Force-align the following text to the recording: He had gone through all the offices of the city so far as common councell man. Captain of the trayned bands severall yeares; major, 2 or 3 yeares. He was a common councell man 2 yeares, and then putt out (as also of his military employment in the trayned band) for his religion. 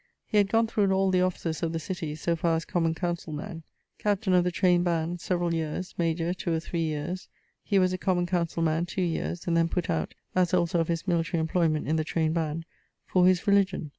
He 0.25 0.39
had 0.39 0.49
gone 0.49 0.65
through 0.65 0.91
all 0.91 1.11
the 1.11 1.21
offices 1.21 1.61
of 1.61 1.73
the 1.73 1.79
city 1.79 2.15
so 2.15 2.35
far 2.35 2.55
as 2.55 2.65
common 2.65 2.95
councell 2.95 3.33
man. 3.33 3.61
Captain 3.99 4.33
of 4.33 4.43
the 4.43 4.51
trayned 4.51 4.83
bands 4.83 5.21
severall 5.21 5.53
yeares; 5.53 5.93
major, 5.95 6.33
2 6.33 6.53
or 6.55 6.59
3 6.59 6.81
yeares. 6.83 7.27
He 7.63 7.77
was 7.77 7.93
a 7.93 7.99
common 7.99 8.25
councell 8.25 8.63
man 8.63 8.87
2 8.87 8.99
yeares, 8.99 9.45
and 9.45 9.55
then 9.55 9.67
putt 9.69 9.91
out 9.91 10.15
(as 10.33 10.55
also 10.55 10.79
of 10.79 10.87
his 10.87 11.07
military 11.07 11.39
employment 11.39 11.87
in 11.87 11.97
the 11.97 12.03
trayned 12.03 12.33
band) 12.33 12.65
for 13.05 13.27
his 13.27 13.45
religion. 13.45 13.89